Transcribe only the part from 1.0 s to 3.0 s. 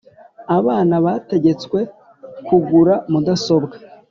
bategetswe kugura